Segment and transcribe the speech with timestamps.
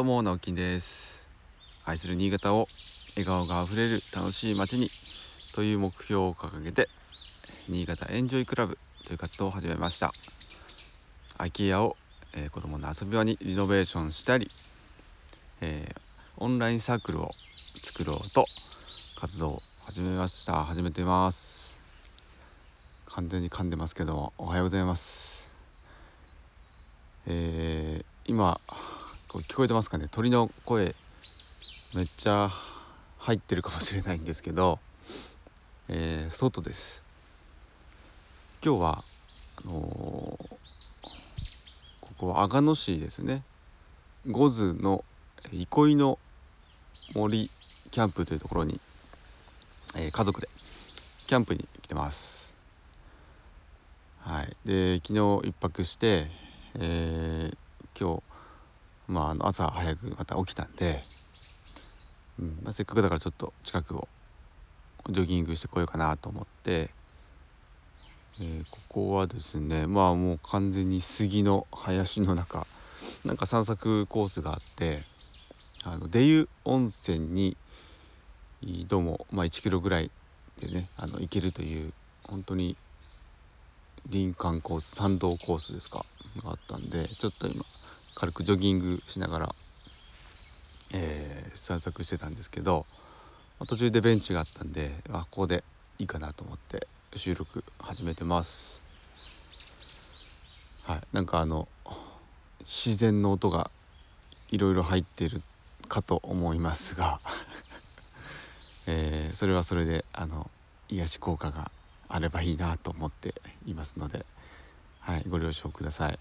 [0.00, 1.28] どうも直樹です。
[1.84, 2.68] 愛する新潟を
[3.16, 4.88] 笑顔があふれる楽しい街に
[5.54, 6.88] という目標を掲げて
[7.68, 10.14] 新潟エンジョイクラブという活動を始めました。
[11.36, 11.96] 空き家を、
[12.32, 14.50] えー、子供の遊び場にリノベーションしたり、
[15.60, 16.00] えー、
[16.38, 17.32] オンラインサークルを
[17.76, 18.46] 作ろうと
[19.18, 20.64] 活動を始めました。
[20.64, 21.76] 始めてます。
[23.04, 25.46] 完全に噛んでますけどもおはようございます。
[27.26, 28.62] えー、今
[29.38, 30.08] 聞こえてますかね？
[30.10, 30.96] 鳥の声
[31.94, 32.50] めっちゃ
[33.18, 34.80] 入ってるかもしれないんですけど、
[35.88, 37.00] えー、外です。
[38.60, 39.04] 今日は
[39.64, 40.48] あのー、
[42.00, 43.44] ここは阿賀野市ですね。
[44.28, 45.04] 五津の
[45.52, 46.18] 憩いの
[47.14, 47.52] 森
[47.92, 48.80] キャンプというところに、
[49.94, 50.48] えー、家族で
[51.28, 52.52] キャンプに来てます。
[54.22, 54.56] はい。
[54.64, 56.26] で昨日一泊して、
[56.74, 57.56] えー、
[57.96, 58.22] 今日
[59.10, 61.02] まあ、あの朝早くまた起きたんで、
[62.38, 64.08] うんまあ、せっかくだからちょっと近くを
[65.08, 66.90] ジョギングしてこようかなと思って、
[68.40, 72.68] えー、ここはですねまあもう完全に杉の林の中
[73.24, 75.02] なんか散策コースがあって
[75.82, 77.56] あの出湯温泉に
[78.86, 80.10] どうも、まあ、1キロぐらい
[80.60, 82.76] でねあの行けるという本当に
[84.12, 86.04] 林間コース山道コースですか
[86.44, 87.64] があったんでちょっと今
[88.14, 89.54] 軽くジョギングしながら、
[90.92, 92.86] えー、散策してたんですけど
[93.66, 95.64] 途中でベンチがあったんであここで
[95.98, 98.80] いいかなと思って収録始めてます。
[100.84, 101.00] はい。
[101.12, 101.68] なんかあの
[102.60, 103.70] 自然の音が
[104.50, 105.42] いろいろ入っている
[105.88, 107.20] かと思いますが
[108.86, 110.50] えー、それはそれであの
[110.88, 111.70] 癒し効果が
[112.08, 113.34] あればいいなと思って
[113.66, 114.24] いますので、
[115.00, 116.18] はい、ご了承ください。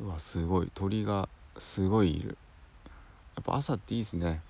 [0.00, 0.70] うわすごい。
[0.74, 2.36] 鳥がすごいいる。
[3.36, 4.40] やっぱ朝っていいですね。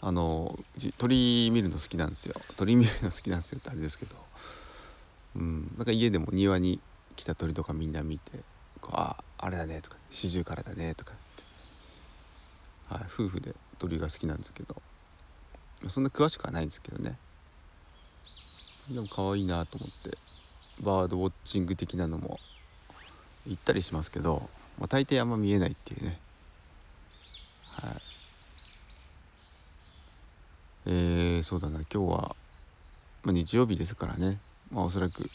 [0.00, 0.58] あの
[0.98, 2.34] 鳥見るの好きなんですよ。
[2.56, 4.16] 鳥見るの好きなんですよってあれですけど。
[5.36, 5.74] うん。
[5.76, 6.80] なんか家でも庭に
[7.16, 8.38] 来た鳥とかみんな見て
[8.80, 11.16] こう「ああれだね」とか「四十からだね」とかっ
[12.88, 14.80] て、はい、夫婦で鳥が好きなんですけど。
[15.88, 17.18] そんな詳しくはないんですけどね。
[18.90, 20.16] でも可愛いなと思って。
[20.82, 22.38] バードウォッチング的なのも
[23.46, 24.48] 行ったりしますけど、
[24.78, 26.18] まあ、大抵あんま見えないっていうね。
[27.72, 27.90] はい。
[30.86, 31.80] えー、そうだな。
[31.92, 32.36] 今日は、
[33.24, 34.38] まあ、日曜日ですからね。
[34.70, 35.28] まあおそらく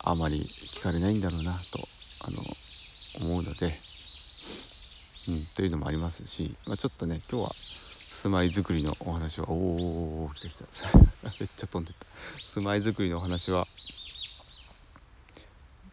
[0.00, 1.80] あまり聞かれないんだろうなと
[2.20, 2.42] あの
[3.20, 3.78] 思うので、
[5.28, 10.98] うん、というのもありますし、まあ、ちょっとね今日は住まいづくりのお話はおお来た来た。
[11.38, 12.06] めっちゃ飛んでった。
[12.42, 13.66] 住まいづくりのお話は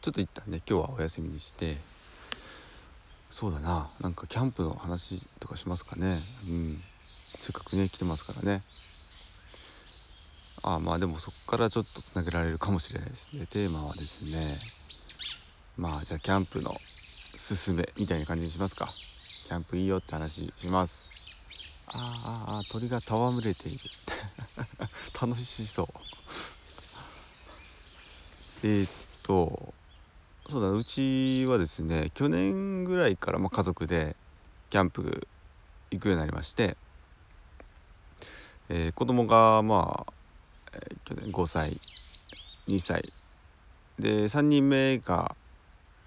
[0.05, 1.77] ちょっと一旦ね今日はお休みにして
[3.31, 6.21] そうだななんかキャンプの話とかしますかね。
[6.47, 6.79] うん。
[7.39, 8.61] せっかくね来てますからね。
[10.61, 13.47] ああまあでもそこからちょっとつなげられるかもしれないですね。
[13.47, 14.37] テーマはですね
[15.75, 18.87] まあじゃあキャンプのすすめみたいな感じにしますか。
[19.47, 21.09] キャンプいいよって話します。
[21.87, 23.79] あああ鳥が戯れている。
[25.19, 25.87] 楽しそう。
[28.61, 28.87] えっ
[29.23, 29.73] と
[30.49, 34.15] そうだうちはですね去年ぐらいから、まあ、家族で
[34.69, 35.27] キャンプ
[35.89, 36.77] 行くようになりまして、
[38.69, 40.13] えー、子供がまあ、
[40.73, 41.79] えー、去年5歳
[42.67, 43.11] 2歳。
[43.97, 45.35] で3人目が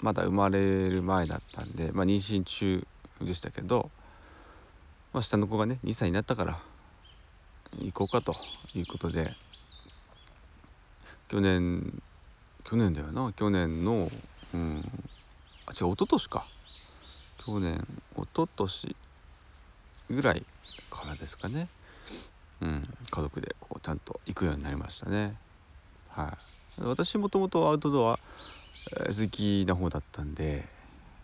[0.00, 2.86] まだ生まれる前だったんで、まあ、妊娠中
[3.22, 3.90] でしたけど、
[5.12, 6.58] まあ、下の子がね2歳になったから
[7.80, 8.34] 行こうかと
[8.74, 9.26] いうことで
[11.28, 12.02] 去年
[12.68, 13.32] 去年だよな。
[13.32, 14.10] 去年の
[14.52, 14.84] うん。
[15.64, 16.46] あ違う一昨年か。
[17.46, 18.96] 去年一昨年
[20.10, 20.44] ぐらい
[20.90, 21.68] からですかね。
[22.60, 22.88] うん。
[23.10, 25.34] 家族でこうちゃんと行くようになりましたね。
[26.10, 26.36] は
[26.78, 26.82] い。
[26.82, 28.18] 私もともとアウトドア
[29.06, 30.66] 好きな方だったんで、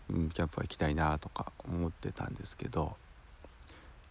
[0.09, 2.95] うん、キャンプは行きたいなとか思ってたんですけど。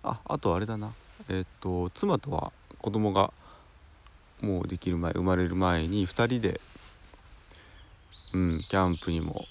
[0.05, 0.93] ああとあれだな。
[1.29, 3.33] えっ、と妻とは子供が
[4.41, 6.61] もうできる前生まれる前に2人で
[8.35, 9.47] うんキャンプにも。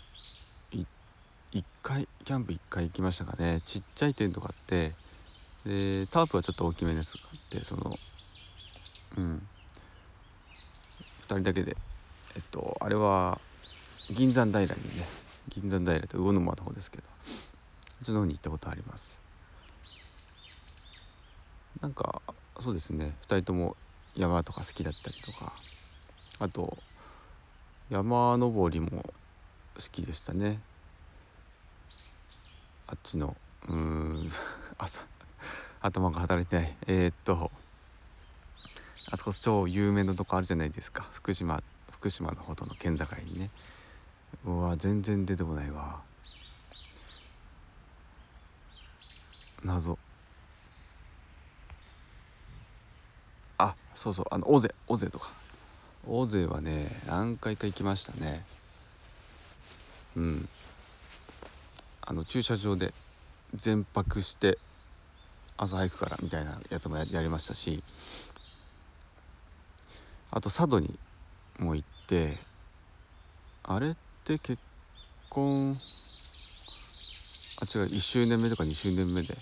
[1.53, 3.62] 1回キャンプ1回行きましたかね。
[3.65, 4.94] ちっちゃいテントがあって。
[5.65, 7.91] でタープはちょっと大きめのやつがあってその
[9.18, 9.47] うん。
[11.21, 11.77] 2人だけで。
[12.35, 13.39] えっとあれは
[14.09, 14.74] 銀山平にね
[15.50, 17.31] 銀山平って魚沼の方ですけどそ
[18.01, 19.18] っちの方に行ったことあります。
[21.79, 22.21] なんか
[22.59, 23.15] そうですね。
[23.27, 23.77] 2人とも
[24.15, 25.53] 山とか好きだったりとか。
[26.39, 26.77] あと
[27.93, 28.89] 山登りも
[29.75, 30.59] 好きでしたね。
[32.87, 33.37] あっちの
[33.69, 34.31] うん
[34.79, 34.99] 朝
[35.79, 36.75] 頭が働いてない。
[36.87, 37.51] えー、っと
[39.11, 41.03] あそこ超有名なとこあるじゃないですか。
[41.13, 41.61] 福島
[41.91, 43.51] 福島のほどの県境にね。
[44.43, 46.01] うわ全然出てこないわ。
[49.63, 49.99] 謎。
[53.59, 55.42] あそうそうあの尾瀬尾瀬とか。
[56.07, 58.44] 尾瀬はね何回か行きましたね。
[60.15, 60.50] うん。
[62.01, 62.94] あの駐車場で
[63.55, 64.57] 全泊して
[65.57, 67.83] 朝早くからみたいなやつもやりましたし。
[70.35, 70.97] あと佐渡に
[71.59, 72.39] も行って
[73.61, 74.59] あれって結
[75.29, 75.77] 婚
[77.61, 79.35] あ違う1周年目とか2周年目で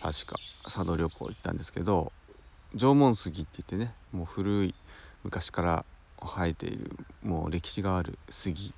[0.00, 2.12] 確か佐渡旅行行ったんですけど
[2.76, 4.74] 縄文杉って言ってねもう古い
[5.24, 5.84] 昔から
[6.20, 6.90] 生えている
[7.22, 8.72] もう歴史がある杉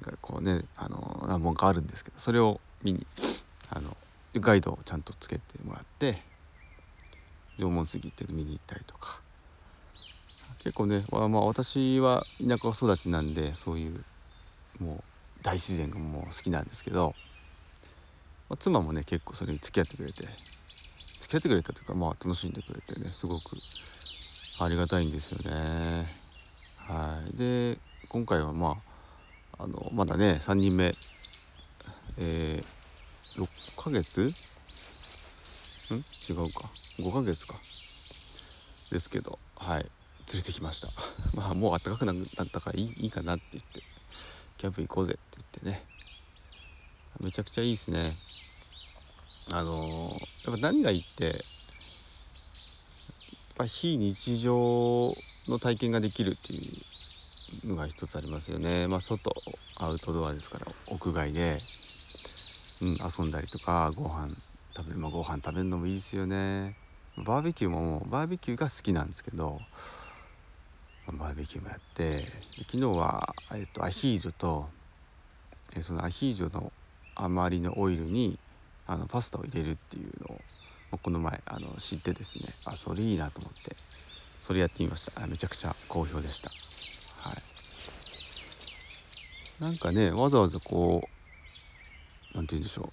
[0.00, 3.06] がこうねあの何本かあるんですけどそれを見に
[3.70, 3.96] あの
[4.36, 6.22] ガイドをちゃんとつけてもらって
[7.58, 9.20] 縄文杉っていうの見に行ったりとか。
[10.66, 14.04] 結構ね、まあ、私は田舎育ちなんでそういう
[14.80, 15.02] もう
[15.40, 17.14] 大自然がもう好きなんですけど、
[18.48, 20.26] まあ、妻もね結構それに付き合ってくれて
[21.20, 23.56] 付き合ってくれたというかまあ楽しんでくれてねすごく
[24.58, 26.06] ありがたいんですよね。
[26.78, 27.36] はい。
[27.36, 28.78] で今回はま
[29.58, 30.94] ああのまだね3人目。
[32.18, 34.32] えー、6ヶ月？
[35.90, 35.96] ん？
[36.28, 36.70] 違うか。
[36.98, 37.54] 5ヶ月か。
[38.90, 39.82] ですけどはい。
[40.32, 40.88] 連れてきました。
[41.36, 43.82] まあもう暖かくなったからいいいいかなって言って。
[44.56, 45.84] キャンプ行こうぜって言ってね。
[47.20, 48.16] めちゃくちゃいいですね。
[49.50, 51.44] あのー、やっぱ何がいいって
[53.56, 55.16] ぱ非日常
[55.48, 56.58] の体験ができるってい
[57.64, 58.86] うのが一つありますよね。
[58.86, 59.32] まあ外
[59.76, 61.60] アウトドアですから屋外で、
[62.82, 62.88] うん、
[63.18, 64.34] 遊んだりとかご飯
[64.76, 66.76] 食べる、まあ、ご飯食べるのもいいですよね。
[67.16, 69.58] バーベキューもバーベキューが好きなんですけど
[71.06, 72.20] バーベキューもやって
[72.68, 74.68] 昨日は、えっと、アヒージョと、
[75.74, 76.72] えそのアヒージョの
[77.14, 78.38] 余りのオイルに
[78.86, 80.40] あのパスタを入れるっていうのを
[80.90, 83.76] この前あの知ってですねあそれいいなと思って
[84.40, 85.26] それやってみました。
[85.26, 86.50] めちゃくちゃ好評でした。
[87.28, 87.42] はい。
[89.60, 91.08] なんかねわざわざこ
[92.32, 92.92] う何て言うんでしょ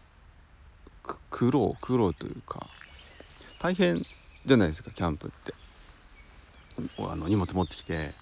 [1.05, 1.15] う。
[1.29, 2.67] 苦労苦労というか
[3.59, 4.01] 大変
[4.45, 5.53] じゃないですかキャンプって。
[6.97, 8.13] あの荷物持ってきて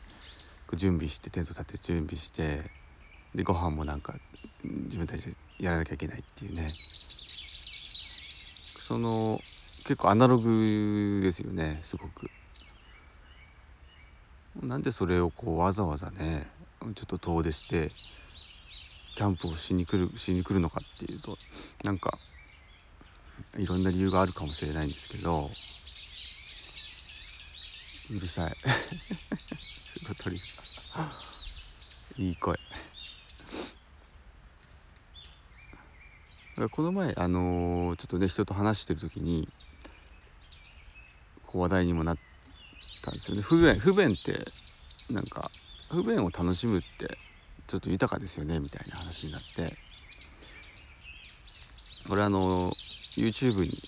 [0.73, 2.69] 準備してテント立てて準備して
[3.33, 4.13] でご飯もなんか
[4.63, 6.67] 自分たちでやらなきゃいけないっていうね。
[8.79, 9.39] その
[9.83, 12.29] 結構アナログですよねすごく。
[14.61, 16.47] なんでそれをこうわざわざね
[16.81, 17.89] ちょっと遠出して
[19.15, 21.37] キャンプをしに来るしに来るのかっていうと
[21.83, 22.17] なんか
[23.57, 25.49] いろんな理由があるかもしれないんですけど
[28.09, 28.55] うるさい。
[30.05, 30.41] 小鳥
[32.17, 32.59] いい声。
[36.71, 39.47] この前あのー、ちょっとね人と話してる時に
[41.51, 42.17] こう話題にもなっ
[43.03, 43.35] たんですよ。
[43.35, 44.45] ね不便不便って
[45.09, 45.49] なんか
[45.89, 47.17] 不便を楽しむって
[47.67, 49.75] ちょっと豊かですよねみたいな話になって。
[52.07, 52.71] これあの
[53.17, 53.81] YouTube に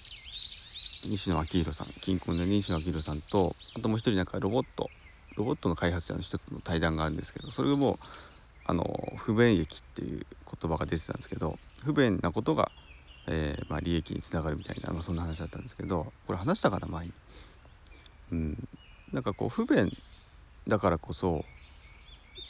[1.05, 4.89] 西野昭弘さん近婚で西野昭弘さんとあともう一人なんかロボット
[5.35, 7.97] ロボットの開発者の人との対談があるんですけどそれも
[8.65, 10.25] あの不便益っていう
[10.61, 12.71] 言葉が出てたんですけど不便なことが、
[13.27, 17.13] えー、まあ、利益につながるみたいな、まあ、そんな話だったんですけどこれ話したから前に、
[18.33, 18.67] うん、
[19.13, 19.95] なんかこう不便
[20.67, 21.45] だからこそ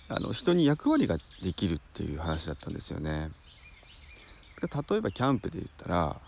[0.07, 3.29] あの人に役割ができるっていう話だったんですよね。
[4.61, 6.21] 例えばキャンプで言ったら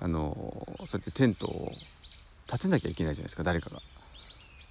[0.00, 1.70] あのそうやってテントを
[2.46, 3.82] 立てなきゃいけないじゃないですか誰かが。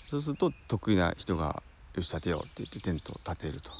[0.10, 1.62] そうすると得意な人が
[1.94, 3.72] 「よし立てよう」って言ってテントを立てると。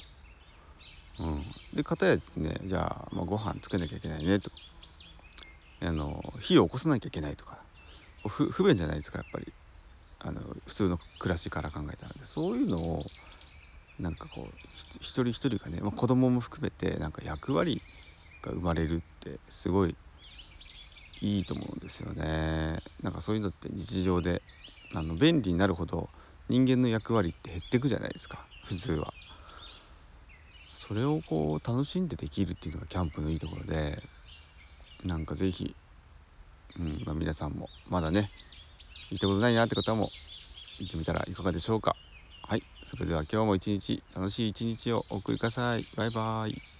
[1.20, 4.52] うん、で片やですねじゃあ、まあ、ご飯作らなきゃいけないねと
[5.80, 7.58] あの火を起こさなきゃいけないとか
[8.28, 9.52] 不便じゃないですかやっぱり
[10.78, 13.02] 通の暮らしから考えたらでそういうのを
[13.98, 14.66] なんかこう
[15.00, 17.82] 一人一人がね、まあ、子供も含めてなんか役割
[18.42, 19.96] が生まれるってすごい
[21.20, 22.78] いいと思うんですよね。
[23.02, 24.40] なんかそういうのって日常で
[24.94, 26.08] あの便利になるほど
[26.48, 29.08] 人間の役割って減ってくじゃないですか普通は。
[30.74, 34.00] それをこう楽しんでできるっていうのがキャンプのいいところで
[35.04, 35.74] なんか是非、
[36.78, 38.30] うんまあ、皆さんもまだね
[39.10, 40.08] 行ったことないなって方も
[40.78, 41.96] 行ってみたらいかがでしょうか。
[42.42, 45.84] はいそれでは今日も一日楽しい一日をお送りください。
[45.96, 46.77] バイバーイ。